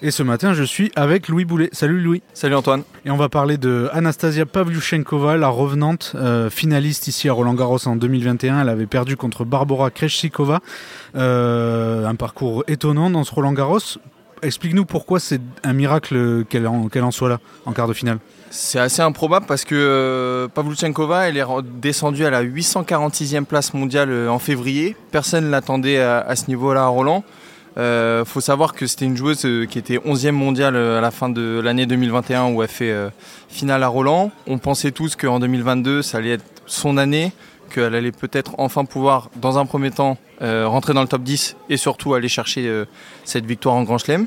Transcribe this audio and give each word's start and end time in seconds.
Et 0.00 0.12
ce 0.12 0.22
matin, 0.22 0.54
je 0.54 0.62
suis 0.62 0.92
avec 0.94 1.26
Louis 1.26 1.44
Boulet. 1.44 1.70
Salut 1.72 2.00
Louis. 2.00 2.22
Salut 2.32 2.54
Antoine. 2.54 2.84
Et 3.04 3.10
on 3.10 3.16
va 3.16 3.28
parler 3.28 3.56
de 3.56 3.88
Anastasia 3.92 4.46
Pavlyuchenkova, 4.46 5.36
la 5.36 5.48
revenante, 5.48 6.12
euh, 6.14 6.50
finaliste 6.50 7.08
ici 7.08 7.28
à 7.28 7.32
Roland 7.32 7.54
Garros 7.54 7.84
en 7.88 7.96
2021. 7.96 8.60
Elle 8.60 8.68
avait 8.68 8.86
perdu 8.86 9.16
contre 9.16 9.44
Barbara 9.44 9.90
Krejcikova. 9.90 10.60
Euh, 11.16 12.06
un 12.06 12.14
parcours 12.14 12.62
étonnant 12.68 13.10
dans 13.10 13.24
ce 13.24 13.34
Roland 13.34 13.52
Garros. 13.52 13.80
Explique-nous 14.40 14.84
pourquoi 14.84 15.18
c'est 15.18 15.40
un 15.64 15.72
miracle 15.72 16.44
qu'elle 16.48 16.68
en, 16.68 16.88
en, 16.94 17.10
soit 17.10 17.28
là, 17.28 17.40
en 17.66 17.72
quart 17.72 17.88
de 17.88 17.92
finale. 17.92 18.18
C'est 18.50 18.78
assez 18.78 19.02
improbable 19.02 19.46
parce 19.46 19.64
que 19.64 19.74
euh, 19.74 20.46
Pavlyuchenkova, 20.46 21.28
elle 21.28 21.36
est 21.38 21.44
descendue 21.80 22.24
à 22.24 22.30
la 22.30 22.44
846e 22.44 23.44
place 23.44 23.74
mondiale 23.74 24.10
euh, 24.10 24.28
en 24.30 24.38
février. 24.38 24.94
Personne 25.10 25.46
ne 25.46 25.50
l'attendait 25.50 25.98
à, 25.98 26.20
à, 26.20 26.36
ce 26.36 26.46
niveau-là 26.46 26.84
à 26.84 26.86
Roland. 26.86 27.24
Euh, 27.78 28.24
faut 28.24 28.40
savoir 28.40 28.72
que 28.72 28.86
c'était 28.86 29.04
une 29.04 29.16
joueuse 29.16 29.44
euh, 29.44 29.66
qui 29.66 29.78
était 29.78 29.98
11e 29.98 30.32
mondiale 30.32 30.74
euh, 30.74 30.98
à 30.98 31.00
la 31.00 31.12
fin 31.12 31.28
de 31.28 31.60
l'année 31.62 31.86
2021 31.86 32.48
où 32.48 32.62
elle 32.62 32.68
fait 32.68 32.94
finale 33.48 33.82
à 33.82 33.88
Roland. 33.88 34.32
On 34.46 34.58
pensait 34.58 34.90
tous 34.90 35.14
qu'en 35.14 35.38
2022, 35.38 36.02
ça 36.02 36.18
allait 36.18 36.32
être 36.32 36.44
son 36.66 36.96
année, 36.96 37.32
qu'elle 37.72 37.94
allait 37.94 38.12
peut-être 38.12 38.52
enfin 38.58 38.84
pouvoir, 38.84 39.30
dans 39.36 39.58
un 39.58 39.66
premier 39.66 39.90
temps, 39.90 40.18
rentrer 40.40 40.94
dans 40.94 41.02
le 41.02 41.08
top 41.08 41.22
10 41.22 41.56
et 41.70 41.76
surtout 41.76 42.14
aller 42.14 42.28
chercher 42.28 42.84
cette 43.24 43.46
victoire 43.46 43.74
en 43.74 43.82
Grand 43.84 43.98
Chelem. 43.98 44.26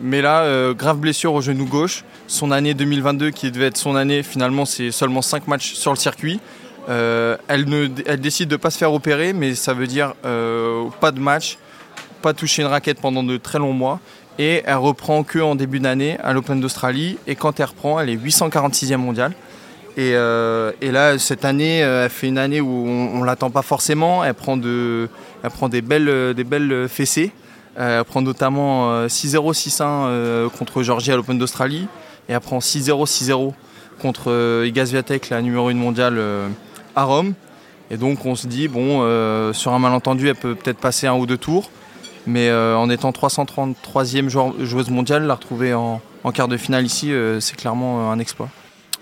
Mais 0.00 0.22
là, 0.22 0.72
grave 0.74 0.98
blessure 0.98 1.34
au 1.34 1.40
genou 1.40 1.66
gauche. 1.66 2.04
Son 2.26 2.50
année 2.50 2.74
2022, 2.74 3.30
qui 3.30 3.50
devait 3.50 3.66
être 3.66 3.76
son 3.76 3.96
année, 3.96 4.22
finalement, 4.22 4.64
c'est 4.64 4.90
seulement 4.90 5.22
5 5.22 5.48
matchs 5.48 5.74
sur 5.74 5.92
le 5.92 5.98
circuit. 5.98 6.40
elle, 6.88 7.66
elle 8.06 8.20
décide 8.20 8.48
de 8.48 8.54
ne 8.54 8.60
pas 8.60 8.70
se 8.70 8.78
faire 8.78 8.92
opérer, 8.92 9.32
mais 9.32 9.54
ça 9.54 9.74
veut 9.74 9.86
dire 9.86 10.14
pas 11.00 11.10
de 11.10 11.20
match, 11.20 11.58
pas 12.22 12.32
touché 12.32 12.62
une 12.62 12.68
raquette 12.68 13.00
pendant 13.00 13.22
de 13.22 13.36
très 13.36 13.58
longs 13.58 13.72
mois. 13.72 14.00
Et 14.38 14.62
elle 14.64 14.76
reprend 14.76 15.24
que 15.24 15.38
en 15.38 15.54
début 15.54 15.80
d'année 15.80 16.18
à 16.22 16.32
l'Open 16.32 16.60
d'Australie. 16.60 17.18
Et 17.26 17.34
quand 17.34 17.60
elle 17.60 17.66
reprend, 17.66 18.00
elle 18.00 18.08
est 18.08 18.16
846e 18.16 18.96
mondiale. 18.96 19.32
Et, 19.96 20.12
euh, 20.14 20.72
et, 20.80 20.90
là, 20.90 21.18
cette 21.18 21.44
année, 21.44 21.84
euh, 21.84 22.04
elle 22.04 22.10
fait 22.10 22.28
une 22.28 22.38
année 22.38 22.62
où 22.62 22.86
on, 22.86 23.20
ne 23.20 23.26
l'attend 23.26 23.50
pas 23.50 23.60
forcément. 23.60 24.24
Elle 24.24 24.34
prend, 24.34 24.56
de, 24.56 25.08
elle 25.42 25.50
prend 25.50 25.68
des, 25.68 25.82
belles, 25.82 26.32
des 26.34 26.44
belles 26.44 26.88
fessées. 26.88 27.30
Euh, 27.78 27.98
elle 27.98 28.04
prend 28.04 28.22
notamment 28.22 29.06
6-0, 29.06 29.52
6-1 29.52 30.48
contre 30.50 30.82
Georgie 30.82 31.12
à 31.12 31.16
l'Open 31.16 31.38
d'Australie. 31.38 31.88
Et 32.28 32.32
elle 32.32 32.40
prend 32.40 32.58
6-0, 32.58 33.06
6-0 33.06 33.52
contre 34.00 34.64
Iga 34.64 34.86
Swiatek, 34.86 35.28
la 35.28 35.42
numéro 35.42 35.68
1 35.68 35.74
mondiale 35.74 36.18
à 36.96 37.04
Rome. 37.04 37.34
Et 37.90 37.98
donc 37.98 38.24
on 38.24 38.34
se 38.34 38.46
dit, 38.46 38.68
bon, 38.68 39.00
sur 39.52 39.72
un 39.74 39.78
malentendu, 39.78 40.28
elle 40.28 40.36
peut 40.36 40.54
peut-être 40.54 40.78
passer 40.78 41.06
un 41.06 41.14
ou 41.14 41.26
deux 41.26 41.36
tours. 41.36 41.70
Mais 42.26 42.48
euh, 42.48 42.76
en 42.76 42.88
étant 42.90 43.10
333e 43.10 44.28
joueuse 44.28 44.90
mondiale, 44.90 45.26
la 45.26 45.34
retrouver 45.34 45.74
en, 45.74 46.00
quart 46.32 46.48
de 46.48 46.56
finale 46.56 46.84
ici, 46.84 47.12
euh, 47.12 47.40
c'est 47.40 47.56
clairement 47.56 48.00
euh, 48.00 48.12
un 48.12 48.18
exploit. 48.18 48.48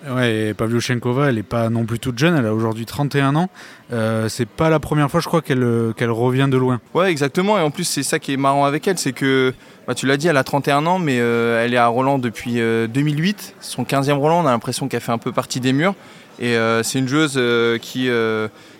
Ouais, 0.08 0.34
et 0.34 0.54
Pavlyuchenkova, 0.54 1.28
elle 1.28 1.34
n'est 1.34 1.42
pas 1.42 1.68
non 1.68 1.84
plus 1.84 1.98
toute 1.98 2.18
jeune, 2.18 2.34
elle 2.34 2.46
a 2.46 2.54
aujourd'hui 2.54 2.86
31 2.86 3.36
ans. 3.36 3.50
Euh, 3.92 4.30
c'est 4.30 4.48
pas 4.48 4.70
la 4.70 4.80
première 4.80 5.10
fois, 5.10 5.20
je 5.20 5.28
crois, 5.28 5.42
qu'elle 5.42 5.62
revient 6.10 6.48
de 6.50 6.56
loin. 6.56 6.80
Ouais, 6.94 7.10
exactement. 7.10 7.58
Et 7.58 7.60
en 7.60 7.70
plus, 7.70 7.84
c'est 7.84 8.02
ça 8.02 8.18
qui 8.18 8.32
est 8.32 8.38
marrant 8.38 8.64
avec 8.64 8.88
elle, 8.88 8.96
c'est 8.96 9.12
que, 9.12 9.52
bah, 9.86 9.94
tu 9.94 10.06
l'as 10.06 10.16
dit, 10.16 10.26
elle 10.26 10.38
a 10.38 10.44
31 10.44 10.86
ans, 10.86 10.98
mais 10.98 11.16
elle 11.16 11.74
est 11.74 11.78
à 11.78 11.88
Roland 11.88 12.18
depuis 12.18 12.54
2008. 12.54 13.56
Son 13.60 13.82
15e 13.82 14.12
Roland, 14.12 14.42
on 14.42 14.46
a 14.46 14.52
l'impression 14.52 14.88
qu'elle 14.88 15.02
fait 15.02 15.12
un 15.12 15.18
peu 15.18 15.32
partie 15.32 15.60
des 15.60 15.74
murs. 15.74 15.94
Et 16.38 16.56
c'est 16.82 16.98
une 16.98 17.08
joueuse 17.08 17.38
qui, 17.82 18.08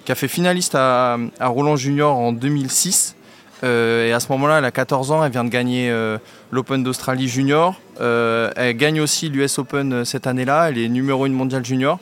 qui 0.04 0.12
a 0.12 0.14
fait 0.14 0.28
finaliste 0.28 0.74
à, 0.74 1.18
à 1.38 1.48
Roland 1.48 1.76
Junior 1.76 2.16
en 2.16 2.32
2006. 2.32 3.14
Euh, 3.62 4.06
et 4.06 4.12
à 4.12 4.20
ce 4.20 4.30
moment-là, 4.32 4.58
elle 4.58 4.64
a 4.64 4.70
14 4.70 5.10
ans, 5.10 5.24
elle 5.24 5.32
vient 5.32 5.44
de 5.44 5.50
gagner 5.50 5.90
euh, 5.90 6.18
l'Open 6.50 6.82
d'Australie 6.82 7.28
junior. 7.28 7.80
Euh, 8.00 8.50
elle 8.56 8.76
gagne 8.76 9.00
aussi 9.00 9.28
l'US 9.28 9.58
Open 9.58 10.04
cette 10.04 10.26
année-là, 10.26 10.70
elle 10.70 10.78
est 10.78 10.88
numéro 10.88 11.24
1 11.24 11.30
mondial 11.30 11.64
junior 11.64 11.98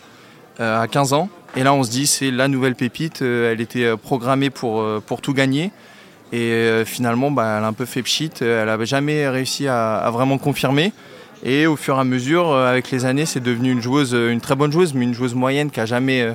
à 0.58 0.86
15 0.88 1.12
ans. 1.12 1.28
Et 1.56 1.62
là, 1.62 1.72
on 1.72 1.82
se 1.82 1.90
dit, 1.90 2.06
c'est 2.06 2.30
la 2.30 2.48
nouvelle 2.48 2.74
pépite, 2.74 3.22
elle 3.22 3.60
était 3.60 3.96
programmée 3.96 4.50
pour, 4.50 4.84
pour 5.02 5.20
tout 5.20 5.32
gagner. 5.32 5.70
Et 6.32 6.82
finalement, 6.84 7.30
bah, 7.30 7.56
elle 7.58 7.64
a 7.64 7.68
un 7.68 7.72
peu 7.72 7.84
fait 7.84 8.02
pchit, 8.02 8.32
elle 8.40 8.66
n'avait 8.66 8.84
jamais 8.84 9.28
réussi 9.28 9.68
à, 9.68 10.10
vraiment 10.12 10.36
confirmer. 10.36 10.92
Et 11.44 11.66
au 11.66 11.76
fur 11.76 11.96
et 11.96 12.00
à 12.00 12.04
mesure, 12.04 12.52
avec 12.52 12.90
les 12.90 13.04
années, 13.04 13.26
c'est 13.26 13.40
devenu 13.40 13.70
une 13.70 13.80
joueuse, 13.80 14.12
une 14.12 14.40
très 14.40 14.56
bonne 14.56 14.72
joueuse, 14.72 14.94
mais 14.94 15.04
une 15.04 15.14
joueuse 15.14 15.34
moyenne 15.34 15.70
qui 15.70 15.78
n'a 15.78 15.86
jamais, 15.86 16.34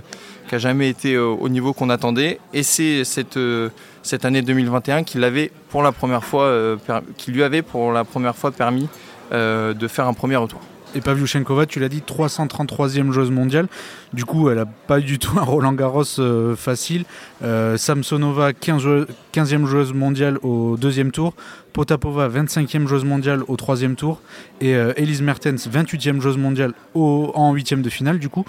a 0.51 0.57
jamais 0.57 0.89
été 0.89 1.17
au 1.17 1.49
niveau 1.49 1.73
qu'on 1.73 1.89
attendait. 1.89 2.39
Et 2.53 2.63
c'est 2.63 3.03
cette 3.03 4.25
année 4.25 4.41
2021 4.41 5.03
qui, 5.03 5.17
euh, 5.19 6.77
qui 7.17 7.31
lui 7.31 7.43
avait 7.43 7.61
pour 7.61 7.91
la 7.91 8.03
première 8.03 8.35
fois 8.35 8.51
permis 8.51 8.87
euh, 9.31 9.73
de 9.73 9.87
faire 9.87 10.07
un 10.07 10.13
premier 10.13 10.35
retour. 10.35 10.59
Et 10.95 11.01
Pavlyuchenkova, 11.01 11.65
tu 11.65 11.79
l'as 11.79 11.89
dit, 11.89 12.03
333e 12.05 13.11
joueuse 13.11 13.31
mondiale. 13.31 13.67
Du 14.13 14.25
coup, 14.25 14.49
elle 14.49 14.57
n'a 14.57 14.65
pas 14.65 14.99
du 14.99 15.19
tout 15.19 15.39
un 15.39 15.43
Roland 15.43 15.73
Garros 15.73 16.19
euh, 16.19 16.55
facile. 16.55 17.05
Samsonova, 17.41 18.53
15 18.53 18.85
e 18.85 19.65
joueuse 19.65 19.93
mondiale 19.93 20.37
au 20.43 20.77
deuxième 20.77 21.11
tour. 21.11 21.33
Potapova, 21.73 22.29
25e 22.29 22.87
joueuse 22.87 23.03
mondiale 23.03 23.43
au 23.47 23.55
troisième 23.55 23.95
tour. 23.95 24.21
Et 24.61 24.71
Elise 24.71 25.21
Mertens, 25.21 25.67
28e 25.67 26.21
joueuse 26.21 26.37
mondiale 26.37 26.73
en 26.93 27.51
huitième 27.53 27.81
de 27.81 27.89
finale, 27.89 28.19
du 28.19 28.29
coup. 28.29 28.45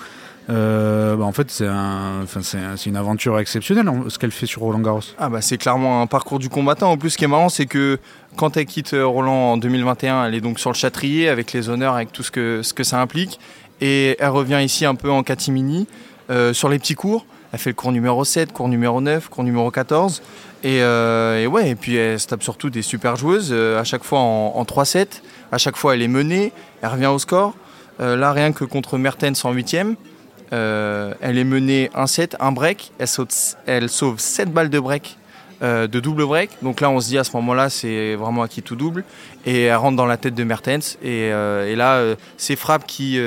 Euh, 0.50 1.16
bah 1.16 1.24
en 1.24 1.32
fait, 1.32 1.50
c'est 1.50 1.66
un, 1.66 2.24
une 2.86 2.96
aventure 2.96 3.38
exceptionnelle 3.38 3.90
ce 4.08 4.18
qu'elle 4.18 4.30
fait 4.30 4.46
sur 4.46 4.62
Roland 4.62 4.80
Garros. 4.80 5.00
Ah 5.18 5.28
bah 5.28 5.40
c'est 5.40 5.56
clairement 5.56 6.02
un 6.02 6.06
parcours 6.06 6.38
du 6.38 6.48
combattant. 6.48 6.90
En 6.92 6.98
plus, 6.98 7.10
ce 7.10 7.18
qui 7.18 7.24
est 7.24 7.28
marrant, 7.28 7.48
c'est 7.48 7.66
que 7.66 7.98
quand 8.36 8.56
elle 8.56 8.66
quitte 8.66 8.94
euh, 8.94 9.06
Roland 9.06 9.52
en 9.52 9.56
2021, 9.56 10.26
elle 10.26 10.34
est 10.34 10.40
donc 10.40 10.58
sur 10.58 10.70
le 10.70 10.76
Châtrier 10.76 11.28
avec 11.28 11.52
les 11.52 11.68
honneurs, 11.68 11.94
avec 11.94 12.12
tout 12.12 12.22
ce 12.22 12.30
que, 12.30 12.62
ça 12.82 13.00
implique. 13.00 13.40
Et 13.80 14.16
elle 14.18 14.28
revient 14.28 14.60
ici 14.62 14.84
un 14.84 14.94
peu 14.94 15.10
en 15.10 15.22
catimini 15.22 15.86
euh, 16.30 16.52
sur 16.52 16.68
les 16.68 16.78
petits 16.78 16.94
cours. 16.94 17.24
Elle 17.52 17.58
fait 17.58 17.70
le 17.70 17.74
cours 17.74 17.92
numéro 17.92 18.24
7, 18.24 18.52
cours 18.52 18.68
numéro 18.68 19.00
9, 19.00 19.28
cours 19.28 19.44
numéro 19.44 19.70
14. 19.70 20.22
Et, 20.64 20.80
ouais, 20.80 21.70
et 21.70 21.74
puis 21.74 21.96
elle 21.96 22.18
se 22.18 22.26
tape 22.26 22.42
surtout 22.42 22.70
des 22.70 22.82
super 22.82 23.16
joueuses, 23.16 23.52
à 23.52 23.84
chaque 23.84 24.02
fois 24.02 24.18
en, 24.18 24.54
en 24.56 24.64
3-7. 24.64 25.06
À 25.52 25.58
chaque 25.58 25.76
fois, 25.76 25.94
elle 25.94 26.02
est 26.02 26.08
menée, 26.08 26.52
elle 26.82 26.88
revient 26.88 27.06
au 27.06 27.18
score. 27.18 27.54
là, 28.00 28.32
rien 28.32 28.50
que 28.50 28.64
contre 28.64 28.98
Mertens 28.98 29.44
en 29.44 29.52
8 29.52 29.74
euh, 30.54 31.14
elle 31.20 31.36
est 31.36 31.44
menée 31.44 31.90
un 31.94 32.06
set, 32.06 32.36
un 32.38 32.52
break. 32.52 32.92
Elle, 33.66 33.88
sauve 33.88 34.18
7 34.18 34.52
balles 34.52 34.70
de 34.70 34.78
break, 34.78 35.16
euh, 35.62 35.88
de 35.88 35.98
double 36.00 36.24
break. 36.24 36.50
Donc 36.62 36.80
là, 36.80 36.90
on 36.90 37.00
se 37.00 37.08
dit 37.08 37.18
à 37.18 37.24
ce 37.24 37.32
moment-là, 37.36 37.70
c'est 37.70 38.14
vraiment 38.14 38.42
acquis 38.42 38.62
tout 38.62 38.76
double. 38.76 39.04
Et 39.44 39.64
elle 39.64 39.76
rentre 39.76 39.96
dans 39.96 40.06
la 40.06 40.16
tête 40.16 40.34
de 40.34 40.44
Mertens. 40.44 40.96
Et, 41.02 41.30
euh, 41.32 41.74
là, 41.74 42.14
ces 42.36 42.56
frappes 42.56 42.86
qui 42.86 43.18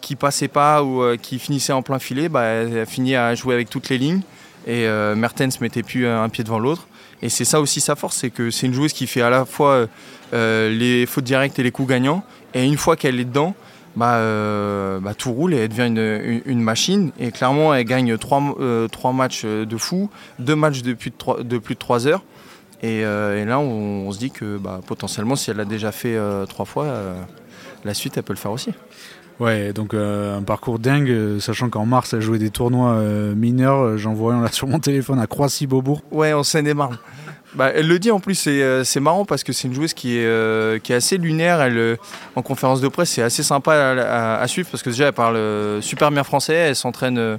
qui 0.00 0.16
passaient 0.16 0.48
pas 0.48 0.82
ou 0.82 1.16
qui 1.18 1.38
finissaient 1.38 1.74
en 1.74 1.82
plein 1.82 1.98
filet, 1.98 2.30
bah, 2.30 2.44
elle 2.44 2.78
a 2.78 2.86
fini 2.86 3.16
à 3.16 3.34
jouer 3.34 3.54
avec 3.54 3.68
toutes 3.68 3.88
les 3.88 3.98
lignes. 3.98 4.22
Et 4.66 4.86
Mertens 5.16 5.60
mettait 5.60 5.82
plus 5.82 6.06
un 6.06 6.28
pied 6.28 6.44
devant 6.44 6.58
l'autre. 6.58 6.86
Et 7.22 7.28
c'est 7.28 7.44
ça 7.44 7.60
aussi 7.60 7.82
sa 7.82 7.96
force, 7.96 8.16
c'est 8.16 8.30
que 8.30 8.50
c'est 8.50 8.66
une 8.66 8.72
joueuse 8.72 8.94
qui 8.94 9.06
fait 9.06 9.20
à 9.20 9.30
la 9.30 9.44
fois 9.44 9.86
les 10.32 11.06
fautes 11.06 11.24
directes 11.24 11.58
et 11.58 11.62
les 11.62 11.70
coups 11.70 11.88
gagnants. 11.88 12.24
Et 12.54 12.64
une 12.64 12.76
fois 12.76 12.96
qu'elle 12.96 13.20
est 13.20 13.24
dedans, 13.24 13.54
bah, 13.96 14.16
euh, 14.16 15.00
bah, 15.00 15.14
tout 15.14 15.32
roule 15.32 15.54
et 15.54 15.58
elle 15.58 15.68
devient 15.68 15.86
une, 15.86 16.42
une, 16.46 16.60
machine. 16.60 17.10
Et 17.18 17.30
clairement, 17.30 17.74
elle 17.74 17.84
gagne 17.84 18.16
trois, 18.18 18.42
euh, 18.60 18.88
trois 18.88 19.12
matchs 19.12 19.44
de 19.44 19.76
fou, 19.76 20.10
deux 20.38 20.56
matchs 20.56 20.82
de 20.82 20.92
plus 20.92 21.10
de, 21.10 21.16
trois, 21.16 21.42
de, 21.42 21.58
plus 21.58 21.74
de 21.74 21.80
3 21.80 22.06
heures. 22.06 22.22
Et, 22.82 23.04
euh, 23.04 23.42
et 23.42 23.44
là, 23.44 23.58
on, 23.58 24.06
on, 24.06 24.12
se 24.12 24.18
dit 24.18 24.30
que 24.30 24.56
bah, 24.56 24.80
potentiellement, 24.86 25.36
si 25.36 25.50
elle 25.50 25.58
l'a 25.58 25.64
déjà 25.64 25.92
fait 25.92 26.16
trois 26.48 26.64
fois, 26.64 26.86
la 27.84 27.94
suite, 27.94 28.16
elle 28.16 28.22
peut 28.22 28.32
le 28.32 28.38
faire 28.38 28.52
aussi. 28.52 28.70
Ouais, 29.38 29.72
donc 29.72 29.94
un 29.94 30.42
parcours 30.42 30.78
dingue, 30.78 31.38
sachant 31.40 31.70
qu'en 31.70 31.86
mars, 31.86 32.12
elle 32.12 32.20
jouait 32.20 32.38
des 32.38 32.50
tournois 32.50 33.02
mineurs. 33.34 33.98
J'en 33.98 34.14
voyais 34.14 34.40
là 34.40 34.52
sur 34.52 34.66
mon 34.66 34.78
téléphone 34.78 35.18
à 35.18 35.26
Croissy-Beaubourg. 35.26 36.02
Ouais, 36.10 36.32
en 36.32 36.42
Seine-et-Marne. 36.42 36.98
Bah, 37.54 37.72
elle 37.74 37.88
le 37.88 37.98
dit 37.98 38.12
en 38.12 38.20
plus, 38.20 38.36
c'est 38.36 38.62
euh, 38.62 38.84
c'est 38.84 39.00
marrant 39.00 39.24
parce 39.24 39.42
que 39.42 39.52
c'est 39.52 39.66
une 39.66 39.74
joueuse 39.74 39.92
qui 39.92 40.18
est, 40.18 40.24
euh, 40.24 40.78
assez 40.90 41.18
lunaire. 41.18 41.60
Elle, 41.60 41.78
euh, 41.78 41.96
en 42.36 42.42
conférence 42.42 42.80
de 42.80 42.88
presse, 42.88 43.10
c'est 43.10 43.22
assez 43.22 43.42
sympa 43.42 43.74
à, 43.74 44.46
suivre 44.46 44.68
parce 44.70 44.82
que 44.82 44.90
déjà, 44.90 45.08
elle 45.08 45.12
parle 45.12 45.82
super 45.82 46.10
bien 46.10 46.22
français. 46.22 46.54
Elle 46.54 46.76
s'entraîne 46.76 47.38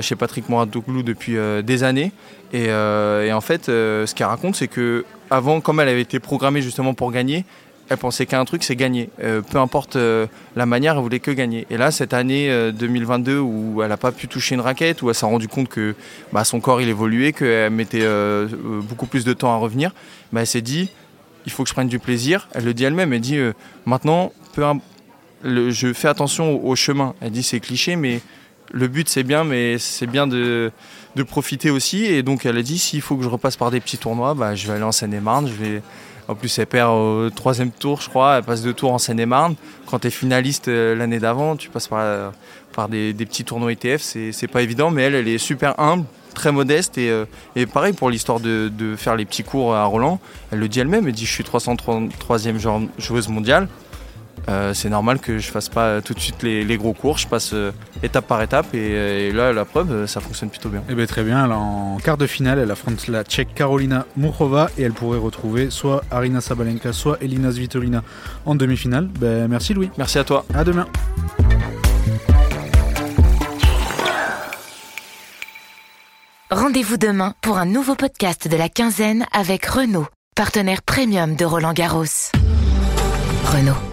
chez 0.00 0.16
Patrick 0.16 0.48
Mouratoglou 0.48 1.02
depuis 1.02 1.36
des 1.62 1.84
années. 1.84 2.12
Et, 2.52 2.66
et 2.66 3.32
en 3.32 3.40
fait, 3.40 3.66
ce 3.66 4.14
qu'elle 4.14 4.26
raconte, 4.26 4.56
c'est 4.56 4.68
que 4.68 5.04
avant, 5.30 5.60
comme 5.60 5.80
elle 5.80 5.88
avait 5.88 6.00
été 6.00 6.18
programmée 6.18 6.60
justement 6.60 6.94
pour 6.94 7.12
gagner, 7.12 7.44
elle 7.90 7.98
pensait 7.98 8.24
qu'un 8.24 8.44
truc, 8.44 8.62
c'est 8.62 8.76
gagner. 8.76 9.10
Euh, 9.20 9.42
peu 9.42 9.58
importe 9.58 9.96
euh, 9.96 10.26
la 10.54 10.64
manière, 10.64 10.94
elle 10.94 11.02
voulait 11.02 11.18
que 11.18 11.32
gagner. 11.32 11.66
Et 11.70 11.76
là, 11.76 11.90
cette 11.90 12.14
année 12.14 12.48
euh, 12.48 12.70
2022 12.70 13.38
où 13.40 13.82
elle 13.82 13.88
n'a 13.88 13.96
pas 13.96 14.12
pu 14.12 14.28
toucher 14.28 14.54
une 14.54 14.60
raquette, 14.60 15.02
où 15.02 15.08
elle 15.08 15.14
s'est 15.16 15.26
rendu 15.26 15.48
compte 15.48 15.68
que 15.68 15.96
bah, 16.32 16.44
son 16.44 16.60
corps 16.60 16.80
il 16.80 16.88
évoluait, 16.88 17.32
qu'elle 17.32 17.72
mettait 17.72 18.02
euh, 18.02 18.46
euh, 18.46 18.80
beaucoup 18.80 19.06
plus 19.06 19.24
de 19.24 19.32
temps 19.32 19.52
à 19.52 19.56
revenir, 19.56 19.92
bah, 20.32 20.42
elle 20.42 20.46
s'est 20.46 20.62
dit 20.62 20.88
il 21.46 21.52
faut 21.52 21.64
que 21.64 21.68
je 21.68 21.74
prenne 21.74 21.88
du 21.88 21.98
plaisir. 21.98 22.48
Elle 22.52 22.64
le 22.64 22.74
dit 22.74 22.84
elle-même. 22.84 23.12
Elle 23.12 23.20
dit 23.20 23.38
euh, 23.38 23.54
maintenant, 23.86 24.32
peu 24.54 24.64
je 25.42 25.92
fais 25.92 26.06
attention 26.06 26.64
au, 26.64 26.76
chemin. 26.76 27.14
Elle 27.20 27.32
dit 27.32 27.42
c'est 27.42 27.58
cliché, 27.58 27.96
mais 27.96 28.20
le 28.70 28.86
but 28.86 29.08
c'est 29.08 29.24
bien, 29.24 29.42
mais 29.42 29.78
c'est 29.78 30.06
bien 30.06 30.28
de, 30.28 30.70
de 31.16 31.22
profiter 31.24 31.70
aussi. 31.70 32.04
Et 32.04 32.22
donc 32.22 32.46
elle 32.46 32.56
a 32.56 32.62
dit 32.62 32.78
s'il 32.78 33.00
faut 33.00 33.16
que 33.16 33.24
je 33.24 33.28
repasse 33.28 33.56
par 33.56 33.72
des 33.72 33.80
petits 33.80 33.98
tournois, 33.98 34.34
bah, 34.34 34.54
je 34.54 34.68
vais 34.68 34.74
aller 34.74 34.84
en 34.84 34.92
Seine-et-Marne. 34.92 35.48
Je 35.48 35.54
vais 35.54 35.82
en 36.30 36.36
plus, 36.36 36.60
elle 36.60 36.66
perd 36.66 36.92
au 36.92 37.28
troisième 37.30 37.72
tour, 37.72 38.00
je 38.00 38.08
crois. 38.08 38.38
Elle 38.38 38.44
passe 38.44 38.62
deux 38.62 38.72
tours 38.72 38.92
en 38.92 38.98
Seine-et-Marne. 38.98 39.56
Quand 39.86 39.98
tu 39.98 40.06
es 40.06 40.10
finaliste 40.10 40.68
euh, 40.68 40.94
l'année 40.94 41.18
d'avant, 41.18 41.56
tu 41.56 41.68
passes 41.70 41.88
par, 41.88 42.32
par 42.72 42.88
des, 42.88 43.12
petits 43.14 43.44
tournois 43.44 43.72
ETF. 43.72 44.00
C'est 44.00 44.30
c'est 44.30 44.46
pas 44.46 44.62
évident, 44.62 44.92
mais 44.92 45.02
elle, 45.02 45.16
elle 45.16 45.26
est 45.26 45.38
super 45.38 45.78
humble, 45.80 46.04
très 46.32 46.52
modeste. 46.52 46.98
Et, 46.98 47.10
euh, 47.10 47.24
et 47.56 47.66
pareil 47.66 47.94
pour 47.94 48.10
l'histoire 48.10 48.38
de, 48.38 48.70
faire 48.96 49.16
les 49.16 49.24
petits 49.24 49.42
cours 49.42 49.74
à 49.74 49.84
Roland. 49.86 50.20
Elle 50.52 50.60
le 50.60 50.68
dit 50.68 50.78
elle-même. 50.78 51.08
Elle 51.08 51.14
dit 51.14 51.26
Je 51.26 51.32
suis 51.32 51.42
333e 51.42 52.58
jou- 52.58 52.88
joueuse 52.96 53.28
mondiale. 53.28 53.66
Euh, 54.48 54.74
c'est 54.74 54.88
normal 54.88 55.18
que 55.18 55.38
je 55.38 55.50
fasse 55.50 55.68
pas 55.68 56.00
tout 56.00 56.14
de 56.14 56.20
suite 56.20 56.42
les, 56.42 56.64
les 56.64 56.76
gros 56.76 56.92
cours. 56.92 57.18
Je 57.18 57.26
passe 57.28 57.50
euh, 57.52 57.72
étape 58.02 58.26
par 58.26 58.42
étape. 58.42 58.66
Et, 58.74 58.78
euh, 58.94 59.28
et 59.28 59.32
là, 59.32 59.52
la 59.52 59.64
preuve, 59.64 60.06
ça 60.06 60.20
fonctionne 60.20 60.50
plutôt 60.50 60.68
bien. 60.68 60.82
Eh 60.88 60.94
bien 60.94 61.06
très 61.06 61.22
bien, 61.22 61.44
elle 61.44 61.52
en 61.52 61.98
quart 62.02 62.16
de 62.16 62.26
finale, 62.26 62.58
elle 62.58 62.70
affronte 62.70 63.06
la 63.08 63.22
tchèque 63.24 63.54
Karolina 63.54 64.06
Murova 64.16 64.70
et 64.78 64.82
elle 64.82 64.92
pourrait 64.92 65.18
retrouver 65.18 65.70
soit 65.70 66.02
Arina 66.10 66.40
Sabalenka, 66.40 66.92
soit 66.92 67.18
Elina 67.20 67.52
Svitolina 67.52 68.02
en 68.46 68.54
demi-finale. 68.54 69.08
Ben, 69.18 69.48
merci 69.48 69.74
Louis, 69.74 69.90
Merci 69.98 70.18
à 70.18 70.24
toi. 70.24 70.44
à 70.54 70.64
demain. 70.64 70.86
Rendez-vous 76.50 76.96
demain 76.96 77.34
pour 77.42 77.58
un 77.58 77.66
nouveau 77.66 77.94
podcast 77.94 78.48
de 78.48 78.56
la 78.56 78.68
quinzaine 78.68 79.24
avec 79.32 79.64
Renault, 79.66 80.06
partenaire 80.34 80.82
premium 80.82 81.36
de 81.36 81.44
Roland 81.44 81.72
Garros. 81.72 82.04
Renault. 83.44 83.89